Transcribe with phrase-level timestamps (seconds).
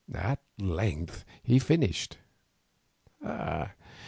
[0.15, 2.17] At length he finished.